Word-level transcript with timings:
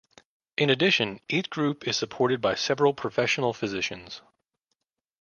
In 0.57 0.71
addition, 0.71 1.19
each 1.29 1.51
group 1.51 1.87
is 1.87 1.95
supported 1.95 2.41
by 2.41 2.55
several 2.55 2.91
professional 2.95 3.53
physicians. 3.53 4.21